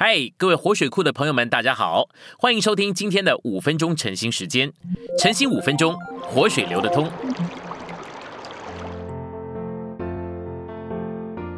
[0.00, 2.08] 嗨，各位活水库的朋友们，大家好，
[2.38, 4.72] 欢迎收听今天的五分钟晨兴时间。
[5.18, 7.10] 晨兴五分钟，活水流得通。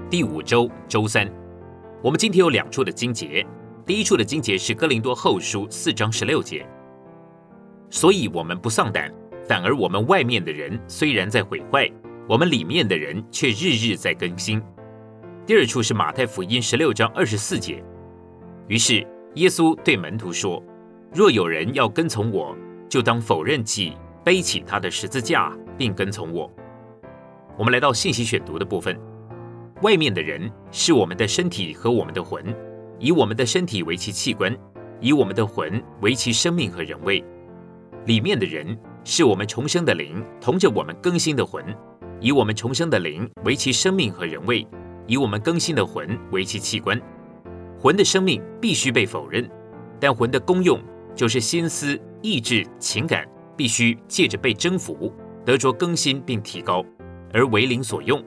[0.08, 1.30] 第五周周三，
[2.02, 3.46] 我们今天有两处的经节。
[3.84, 6.66] 第一处的经节是哥林多后书四章十六节，
[7.90, 9.12] 所以我们不丧胆，
[9.46, 11.86] 反而我们外面的人虽然在毁坏，
[12.26, 14.62] 我们里面的人却日日在更新。
[15.44, 17.84] 第二处是马太福音十六章二十四节。
[18.70, 20.62] 于是，耶稣对门徒说
[21.12, 22.56] ：“若有人要跟从我，
[22.88, 26.48] 就当否认己，背起他的十字架，并跟从我。”
[27.58, 28.96] 我们来到信息选读的部分。
[29.82, 32.44] 外面的人是我们的身体和我们的魂，
[33.00, 34.56] 以我们的身体为其器官，
[35.00, 37.24] 以我们的魂为其生命和人位；
[38.06, 41.64] 里面的人是我们重生的灵，同着我们更新的魂，
[42.20, 44.64] 以我们重生的灵为其生命和人位，
[45.08, 46.96] 以我们更新的魂为其器官。
[47.80, 49.50] 魂的生命必须被否认，
[49.98, 50.78] 但魂的功用
[51.14, 55.10] 就是心思、意志、情感必须借着被征服，
[55.46, 56.84] 得着更新并提高，
[57.32, 58.22] 而为灵所用。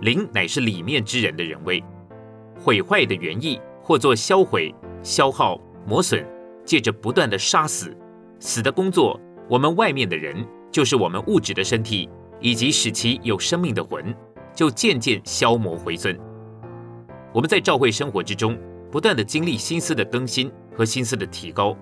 [0.00, 1.80] 灵乃是里面之人的人位，
[2.58, 6.26] 毁坏的原意或作销毁、消耗、磨损，
[6.64, 7.96] 借着不断的杀死、
[8.40, 9.16] 死的工作，
[9.48, 14.12] 我们外面的人就是我们物质的身体，以及使其有生命的魂，
[14.56, 16.18] 就渐渐消磨回尊。
[17.32, 18.58] 我们在教会生活之中。
[18.92, 21.74] 不断的经历心思的更新和心思的提高，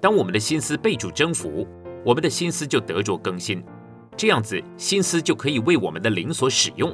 [0.00, 1.64] 当我们的心思被主征服，
[2.04, 3.62] 我们的心思就得着更新，
[4.16, 6.92] 这样子心思就可以为我们的灵所使用。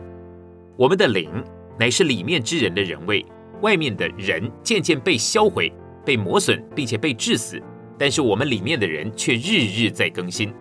[0.76, 1.42] 我们的灵
[1.78, 3.24] 乃是里面之人的人位，
[3.62, 5.72] 外面的人渐渐被销毁、
[6.04, 7.58] 被磨损，并且被致死，
[7.98, 10.52] 但是我们里面的人却日日在更新，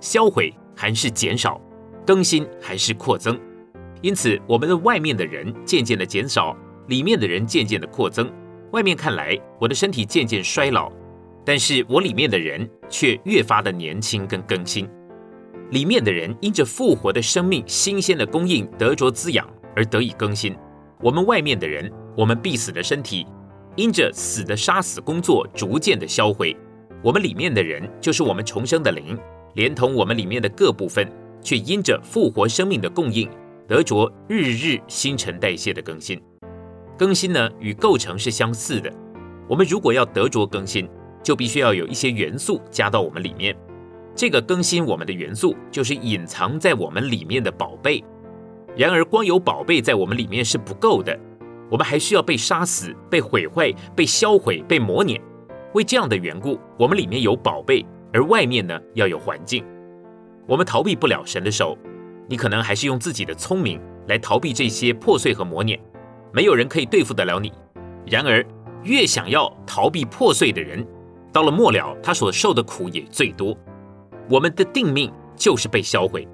[0.00, 1.60] 销毁还是减少，
[2.04, 3.40] 更新还是扩增，
[4.02, 6.56] 因此我们的外面的人渐渐的减少。
[6.88, 8.30] 里面的人渐渐的扩增，
[8.72, 10.90] 外面看来我的身体渐渐衰老，
[11.44, 14.88] 但是我里面的人却越发的年轻跟更新。
[15.70, 20.54] 里面的人因着复活的生命新鲜的供应得着滋养而得以更新。
[21.00, 23.26] 我们外面的人，我们必死的身体，
[23.76, 26.56] 因着死的杀死工作逐渐的销毁。
[27.02, 29.18] 我们里面的人就是我们重生的灵，
[29.54, 31.10] 连同我们里面的各部分，
[31.42, 33.28] 却因着复活生命的供应
[33.66, 36.20] 得着日日新陈代谢的更新。
[36.96, 38.92] 更新呢，与构成是相似的。
[39.48, 40.88] 我们如果要得着更新，
[41.22, 43.56] 就必须要有一些元素加到我们里面。
[44.14, 48.02] 这个更新我们的元素，就是隐藏在我们里面的宝贝。
[48.76, 51.18] 然而，光有宝贝在我们里面是不够的，
[51.70, 55.20] 我们还需要被杀死、被毁坏、被销毁、被磨碾。
[55.72, 59.64] 为这样的缘故，我们里面有宝贝，而外面呢要有环境。
[60.46, 61.76] 我们逃避不了神的手，
[62.28, 65.80] 你可能还是用自己的聪明来逃避这些破碎和磨碾。
[66.34, 67.52] 没有人可以对付得了你。
[68.04, 68.44] 然而，
[68.82, 70.84] 越想要逃避破碎的人，
[71.32, 73.56] 到了末了，他所受的苦也最多。
[74.28, 76.26] 我们的定命就是被销毁。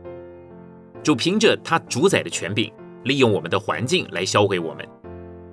[1.03, 2.73] 主凭着他主宰的权柄，
[3.05, 4.89] 利用我们的环境来销毁我们。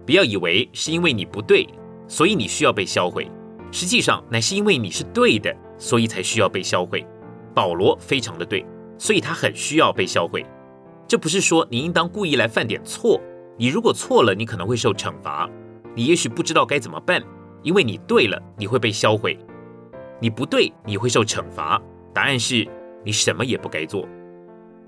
[0.05, 1.67] 不要以为是因为你不对，
[2.07, 3.29] 所以你需要被销毁。
[3.69, 7.05] 实际上，乃是因为你是对的，所以才需要被销毁。
[7.53, 8.65] 保罗非常的对，
[8.97, 10.45] 所以他很需要被销毁。
[11.05, 13.19] 这不是说你应当故意来犯点错。
[13.57, 15.49] 你如果错了，你可能会受惩罚。
[15.95, 17.23] 你也许不知道该怎么办，
[17.63, 19.35] 因为你对了，你会被销毁；
[20.19, 21.81] 你不对，你会受惩罚。
[22.13, 22.67] 答案是
[23.03, 24.07] 你什么也不该做。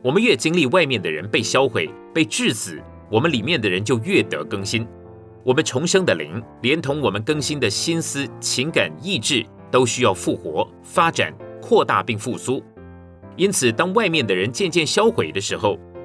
[0.03, 2.79] 我们越经历外面的人被销毁、被致死，
[3.09, 4.87] 我们里面的人就越得更新。
[5.43, 12.63] 我们重生的灵，连同我们更新的心思、情感、意志，都需要复活、发展、扩大并复苏。
[13.35, 15.79] 因此，当外面的人渐渐销毁的时候，